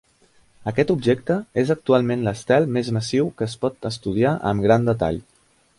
[0.69, 5.25] Aquest objecte és actualment l'estel més massiu que es pot estudiar amb gran detall.